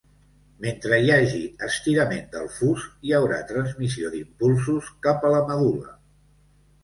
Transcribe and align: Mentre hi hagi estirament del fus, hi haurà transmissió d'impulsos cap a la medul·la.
Mentre 0.65 0.97
hi 1.01 1.11
hagi 1.15 1.41
estirament 1.67 2.23
del 2.35 2.47
fus, 2.55 2.87
hi 3.09 3.13
haurà 3.17 3.37
transmissió 3.51 4.11
d'impulsos 4.15 4.87
cap 5.09 5.27
a 5.27 5.31
la 5.35 5.43
medul·la. 5.51 5.93